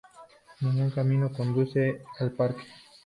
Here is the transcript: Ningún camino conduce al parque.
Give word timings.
Ningún 0.61 0.89
camino 0.89 1.31
conduce 1.31 2.01
al 2.19 2.31
parque. 2.31 2.63